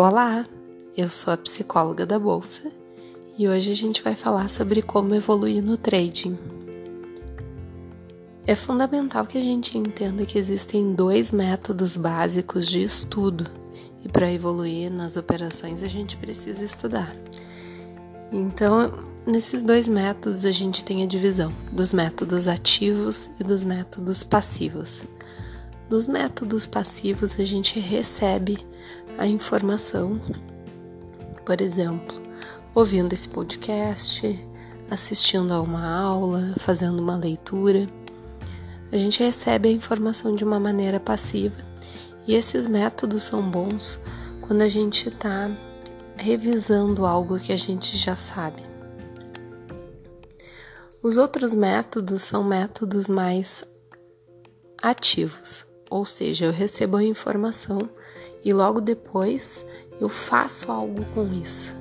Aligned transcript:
Olá, 0.00 0.46
eu 0.96 1.08
sou 1.08 1.34
a 1.34 1.36
psicóloga 1.36 2.06
da 2.06 2.20
Bolsa 2.20 2.70
e 3.36 3.48
hoje 3.48 3.72
a 3.72 3.74
gente 3.74 4.00
vai 4.00 4.14
falar 4.14 4.48
sobre 4.48 4.80
como 4.80 5.12
evoluir 5.12 5.60
no 5.60 5.76
trading. 5.76 6.38
É 8.46 8.54
fundamental 8.54 9.26
que 9.26 9.36
a 9.36 9.40
gente 9.40 9.76
entenda 9.76 10.24
que 10.24 10.38
existem 10.38 10.94
dois 10.94 11.32
métodos 11.32 11.96
básicos 11.96 12.68
de 12.68 12.80
estudo 12.80 13.50
e 14.04 14.08
para 14.08 14.32
evoluir 14.32 14.88
nas 14.88 15.16
operações 15.16 15.82
a 15.82 15.88
gente 15.88 16.16
precisa 16.16 16.64
estudar. 16.64 17.12
Então, 18.30 19.00
nesses 19.26 19.64
dois 19.64 19.88
métodos 19.88 20.44
a 20.44 20.52
gente 20.52 20.84
tem 20.84 21.02
a 21.02 21.08
divisão 21.08 21.52
dos 21.72 21.92
métodos 21.92 22.46
ativos 22.46 23.28
e 23.40 23.42
dos 23.42 23.64
métodos 23.64 24.22
passivos. 24.22 25.02
Nos 25.90 26.06
métodos 26.06 26.66
passivos 26.66 27.40
a 27.40 27.44
gente 27.44 27.80
recebe 27.80 28.58
a 29.16 29.26
informação, 29.26 30.20
por 31.46 31.62
exemplo, 31.62 32.20
ouvindo 32.74 33.14
esse 33.14 33.26
podcast, 33.26 34.38
assistindo 34.90 35.50
a 35.52 35.62
uma 35.62 35.90
aula, 35.90 36.54
fazendo 36.58 37.00
uma 37.00 37.16
leitura. 37.16 37.88
A 38.92 38.98
gente 38.98 39.22
recebe 39.22 39.70
a 39.70 39.72
informação 39.72 40.34
de 40.34 40.44
uma 40.44 40.60
maneira 40.60 41.00
passiva 41.00 41.56
e 42.26 42.34
esses 42.34 42.66
métodos 42.66 43.22
são 43.22 43.42
bons 43.50 43.98
quando 44.42 44.60
a 44.60 44.68
gente 44.68 45.08
está 45.08 45.50
revisando 46.18 47.06
algo 47.06 47.38
que 47.38 47.52
a 47.52 47.56
gente 47.56 47.96
já 47.96 48.14
sabe. 48.14 48.62
Os 51.02 51.16
outros 51.16 51.54
métodos 51.54 52.20
são 52.20 52.44
métodos 52.44 53.08
mais 53.08 53.64
ativos, 54.82 55.67
ou 55.90 56.04
seja, 56.04 56.46
eu 56.46 56.52
recebo 56.52 56.96
a 56.96 57.04
informação 57.04 57.88
e 58.44 58.52
logo 58.52 58.80
depois 58.80 59.64
eu 60.00 60.08
faço 60.08 60.70
algo 60.70 61.04
com 61.14 61.26
isso. 61.32 61.76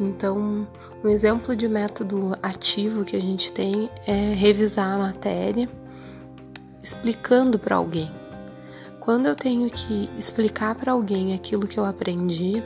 Então, 0.00 0.66
um 1.02 1.08
exemplo 1.08 1.56
de 1.56 1.68
método 1.68 2.36
ativo 2.42 3.04
que 3.04 3.16
a 3.16 3.20
gente 3.20 3.52
tem 3.52 3.88
é 4.06 4.32
revisar 4.34 4.94
a 4.94 4.98
matéria 4.98 5.68
explicando 6.82 7.58
para 7.58 7.76
alguém. 7.76 8.10
Quando 9.00 9.26
eu 9.26 9.36
tenho 9.36 9.70
que 9.70 10.10
explicar 10.18 10.74
para 10.74 10.92
alguém 10.92 11.34
aquilo 11.34 11.66
que 11.66 11.78
eu 11.78 11.84
aprendi, 11.84 12.62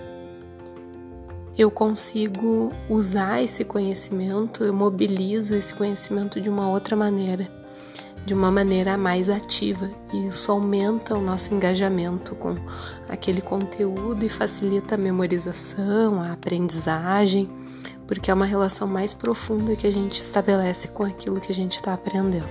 eu 1.57 1.71
consigo 1.71 2.71
usar 2.89 3.43
esse 3.43 3.65
conhecimento, 3.65 4.65
eu 4.65 4.73
mobilizo 4.73 5.55
esse 5.55 5.75
conhecimento 5.75 6.41
de 6.41 6.49
uma 6.49 6.69
outra 6.69 6.97
maneira 6.97 7.60
de 8.27 8.35
uma 8.35 8.51
maneira 8.51 8.97
mais 8.97 9.29
ativa 9.29 9.91
e 10.13 10.27
isso 10.27 10.53
aumenta 10.53 11.15
o 11.15 11.23
nosso 11.23 11.55
engajamento 11.55 12.35
com 12.35 12.57
aquele 13.09 13.41
conteúdo 13.41 14.25
e 14.25 14.29
facilita 14.29 14.95
a 14.95 14.99
memorização, 14.99 16.21
a 16.21 16.33
aprendizagem, 16.33 17.51
porque 18.07 18.31
é 18.31 18.35
uma 18.35 18.47
relação 18.47 18.87
mais 18.87 19.15
profunda 19.15 19.75
que 19.75 19.87
a 19.87 19.93
gente 19.93 20.21
estabelece 20.21 20.89
com 20.89 21.05
aquilo 21.05 21.41
que 21.41 21.51
a 21.51 21.55
gente 21.55 21.77
está 21.77 21.95
aprendendo. 21.95 22.49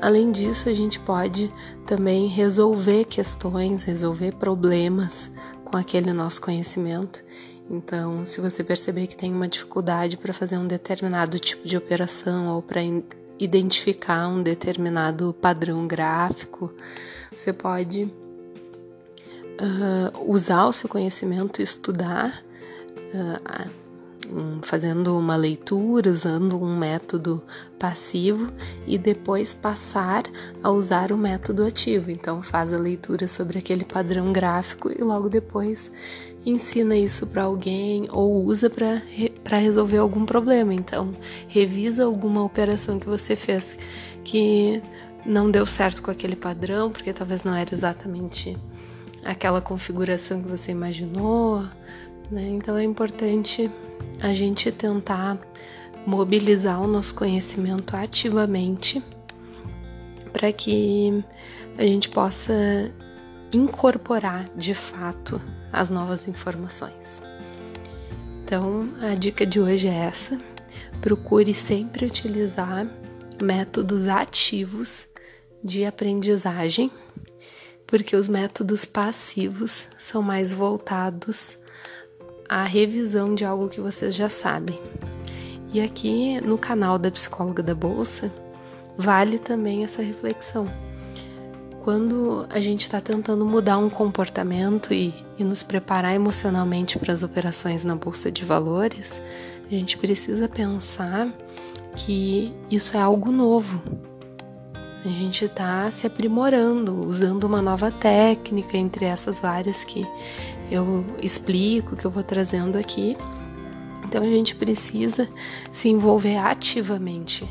Além 0.00 0.32
disso, 0.32 0.68
a 0.68 0.72
gente 0.72 0.98
pode 0.98 1.52
também 1.86 2.26
resolver 2.26 3.04
questões, 3.04 3.84
resolver 3.84 4.32
problemas 4.32 5.30
com 5.64 5.76
aquele 5.76 6.12
nosso 6.12 6.40
conhecimento. 6.40 7.24
Então, 7.70 8.26
se 8.26 8.40
você 8.40 8.64
perceber 8.64 9.06
que 9.06 9.16
tem 9.16 9.32
uma 9.32 9.46
dificuldade 9.46 10.16
para 10.16 10.32
fazer 10.32 10.58
um 10.58 10.66
determinado 10.66 11.38
tipo 11.38 11.68
de 11.68 11.76
operação 11.76 12.48
ou 12.48 12.60
para 12.60 12.82
identificar 13.42 14.28
um 14.28 14.42
determinado 14.42 15.34
padrão 15.40 15.86
gráfico, 15.86 16.72
você 17.34 17.52
pode 17.52 18.04
uh, 18.04 20.30
usar 20.30 20.66
o 20.66 20.72
seu 20.72 20.88
conhecimento, 20.88 21.60
estudar, 21.60 22.42
uh, 23.14 23.70
fazendo 24.62 25.18
uma 25.18 25.36
leitura, 25.36 26.10
usando 26.10 26.60
um 26.62 26.76
método 26.76 27.42
passivo 27.78 28.52
e 28.86 28.96
depois 28.96 29.52
passar 29.52 30.24
a 30.62 30.70
usar 30.70 31.12
o 31.12 31.18
método 31.18 31.64
ativo. 31.64 32.10
Então, 32.10 32.42
faz 32.42 32.72
a 32.72 32.78
leitura 32.78 33.26
sobre 33.26 33.58
aquele 33.58 33.84
padrão 33.84 34.32
gráfico 34.32 34.90
e 34.90 35.02
logo 35.02 35.28
depois 35.28 35.90
ensina 36.44 36.96
isso 36.96 37.26
para 37.26 37.44
alguém 37.44 38.08
ou 38.10 38.44
usa 38.44 38.68
para 38.68 39.58
resolver 39.58 39.98
algum 39.98 40.24
problema. 40.24 40.74
Então, 40.74 41.12
revisa 41.48 42.04
alguma 42.04 42.42
operação 42.44 42.98
que 42.98 43.06
você 43.06 43.36
fez 43.36 43.76
que 44.24 44.82
não 45.24 45.50
deu 45.50 45.66
certo 45.66 46.02
com 46.02 46.10
aquele 46.10 46.36
padrão, 46.36 46.90
porque 46.90 47.12
talvez 47.12 47.44
não 47.44 47.54
era 47.54 47.72
exatamente 47.72 48.56
aquela 49.24 49.60
configuração 49.60 50.42
que 50.42 50.48
você 50.48 50.72
imaginou. 50.72 51.62
Né? 52.30 52.48
Então, 52.48 52.76
é 52.76 52.82
importante 52.82 53.70
a 54.22 54.32
gente 54.32 54.70
tentar 54.70 55.36
mobilizar 56.06 56.80
o 56.80 56.86
nosso 56.86 57.12
conhecimento 57.14 57.96
ativamente 57.96 59.02
para 60.32 60.52
que 60.52 61.24
a 61.76 61.82
gente 61.82 62.08
possa 62.08 62.54
incorporar 63.52 64.48
de 64.56 64.74
fato 64.74 65.40
as 65.72 65.90
novas 65.90 66.28
informações. 66.28 67.20
Então, 68.44 68.88
a 69.00 69.14
dica 69.14 69.44
de 69.44 69.60
hoje 69.60 69.88
é 69.88 69.94
essa: 69.94 70.38
procure 71.00 71.52
sempre 71.52 72.06
utilizar 72.06 72.86
métodos 73.42 74.06
ativos 74.06 75.06
de 75.64 75.84
aprendizagem, 75.84 76.92
porque 77.86 78.14
os 78.14 78.28
métodos 78.28 78.84
passivos 78.84 79.88
são 79.98 80.22
mais 80.22 80.54
voltados 80.54 81.58
à 82.60 82.64
revisão 82.64 83.34
de 83.34 83.44
algo 83.44 83.68
que 83.68 83.80
vocês 83.80 84.14
já 84.14 84.28
sabem. 84.28 84.78
E 85.72 85.80
aqui 85.80 86.40
no 86.40 86.58
canal 86.58 86.98
da 86.98 87.10
Psicóloga 87.10 87.62
da 87.62 87.74
Bolsa, 87.74 88.30
vale 88.96 89.38
também 89.38 89.84
essa 89.84 90.02
reflexão 90.02 90.68
quando 91.82 92.46
a 92.48 92.60
gente 92.60 92.82
está 92.82 93.00
tentando 93.00 93.44
mudar 93.44 93.76
um 93.76 93.90
comportamento 93.90 94.94
e, 94.94 95.12
e 95.36 95.42
nos 95.42 95.62
preparar 95.62 96.14
emocionalmente 96.14 96.98
para 96.98 97.12
as 97.12 97.22
operações 97.22 97.84
na 97.84 97.96
bolsa 97.96 98.30
de 98.30 98.44
valores, 98.44 99.20
a 99.66 99.70
gente 99.70 99.98
precisa 99.98 100.48
pensar 100.48 101.28
que 101.96 102.54
isso 102.70 102.96
é 102.96 103.00
algo 103.00 103.32
novo. 103.32 103.82
A 105.04 105.08
gente 105.08 105.46
está 105.46 105.90
se 105.90 106.06
aprimorando, 106.06 106.94
usando 107.06 107.44
uma 107.44 107.60
nova 107.60 107.90
técnica 107.90 108.76
entre 108.76 109.04
essas 109.04 109.40
várias 109.40 109.82
que 109.84 110.06
eu 110.70 111.04
explico, 111.20 111.96
que 111.96 112.04
eu 112.04 112.10
vou 112.10 112.22
trazendo 112.22 112.78
aqui. 112.78 113.16
Então 114.04 114.22
a 114.22 114.26
gente 114.26 114.54
precisa 114.54 115.28
se 115.72 115.88
envolver 115.88 116.36
ativamente 116.36 117.48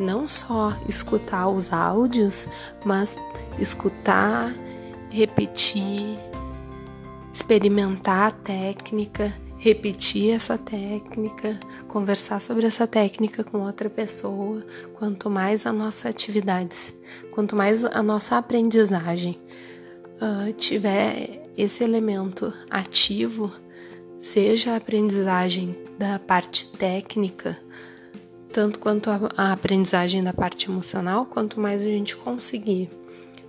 não 0.00 0.26
só 0.26 0.74
escutar 0.88 1.48
os 1.48 1.72
áudios, 1.72 2.48
mas 2.84 3.16
escutar, 3.58 4.52
repetir, 5.10 6.18
experimentar 7.32 8.28
a 8.28 8.30
técnica, 8.30 9.32
repetir 9.60 10.32
essa 10.32 10.56
técnica, 10.56 11.60
conversar 11.86 12.40
sobre 12.40 12.66
essa 12.66 12.86
técnica 12.86 13.44
com 13.44 13.58
outra 13.58 13.90
pessoa. 13.90 14.64
Quanto 14.94 15.28
mais 15.28 15.66
a 15.66 15.72
nossa 15.72 16.08
atividade, 16.08 16.94
quanto 17.30 17.54
mais 17.54 17.84
a 17.84 18.02
nossa 18.02 18.38
aprendizagem 18.38 19.38
uh, 20.16 20.50
tiver 20.54 21.46
esse 21.58 21.84
elemento 21.84 22.50
ativo, 22.70 23.52
seja 24.18 24.72
a 24.72 24.76
aprendizagem 24.76 25.76
da 25.98 26.18
parte 26.18 26.66
técnica, 26.78 27.58
tanto 28.50 28.78
quanto 28.78 29.10
a, 29.10 29.28
a 29.36 29.52
aprendizagem 29.52 30.24
da 30.24 30.32
parte 30.32 30.70
emocional, 30.70 31.26
quanto 31.26 31.60
mais 31.60 31.82
a 31.82 31.86
gente 31.86 32.16
conseguir 32.16 32.88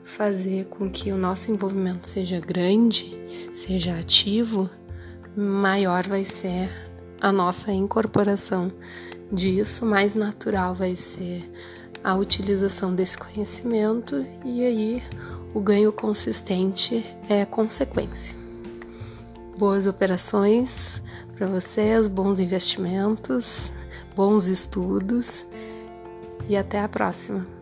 fazer 0.04 0.66
com 0.66 0.90
que 0.90 1.10
o 1.14 1.18
nosso 1.18 1.50
envolvimento 1.50 2.06
seja 2.06 2.38
grande, 2.38 3.18
seja 3.54 3.98
ativo, 3.98 4.70
maior 5.36 6.08
vai 6.08 6.24
ser 6.24 6.70
a 7.20 7.32
nossa 7.32 7.72
incorporação 7.72 8.72
disso, 9.32 9.86
mais 9.86 10.16
natural 10.16 10.74
vai 10.76 10.96
ser 10.96 11.50
a 12.04 12.16
utilização 12.16 12.94
desse 12.94 13.18
conhecimento 13.18 14.26
e 14.44 14.66
aí 14.66 15.04
o 15.54 15.60
ganho 15.60 15.92
consistente 15.92 17.06
é 17.30 17.46
consequência. 17.46 18.38
Boas 19.58 19.86
operações 19.86 21.02
para 21.36 21.48
vocês, 21.48 22.08
bons 22.08 22.40
investimentos 22.40 23.72
bons 24.16 24.48
estudos 24.48 25.46
e 26.48 26.56
até 26.56 26.80
a 26.82 26.90
próxima! 26.90 27.61